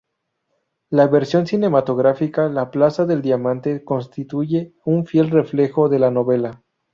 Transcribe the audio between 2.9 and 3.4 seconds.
del